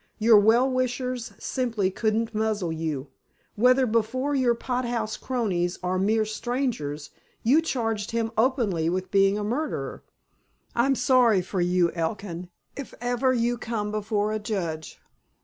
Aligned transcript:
Your 0.17 0.39
well 0.39 0.67
wishers 0.67 1.31
simply 1.37 1.91
couldn't 1.91 2.33
muzzle 2.33 2.71
you. 2.73 3.09
Whether 3.53 3.85
before 3.85 4.33
your 4.33 4.55
pot 4.55 4.83
house 4.83 5.15
cronies 5.15 5.77
or 5.83 5.99
mere 5.99 6.25
strangers, 6.25 7.11
you 7.43 7.61
charged 7.61 8.09
him 8.09 8.31
openly 8.35 8.89
with 8.89 9.11
being 9.11 9.37
a 9.37 9.43
murderer. 9.43 10.03
I'm 10.73 10.95
sorry 10.95 11.43
for 11.43 11.61
you, 11.61 11.91
Elkin, 11.91 12.49
if 12.75 12.95
ever 12.99 13.31
you 13.31 13.59
come 13.59 13.91
before 13.91 14.31
a 14.31 14.39
judge. 14.39 14.99